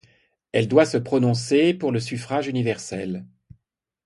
[0.51, 3.23] Elle doit se prononcer pour le suffrage universel.